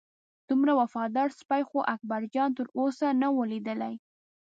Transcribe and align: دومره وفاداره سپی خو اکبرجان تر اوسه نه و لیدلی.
دومره 0.49 0.71
وفاداره 0.81 1.35
سپی 1.39 1.61
خو 1.69 1.79
اکبرجان 1.95 2.49
تر 2.57 2.67
اوسه 2.79 3.07
نه 3.21 3.27
و 3.35 3.37
لیدلی. 3.51 3.95